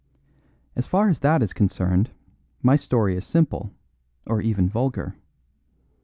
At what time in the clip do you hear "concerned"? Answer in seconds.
1.53-2.09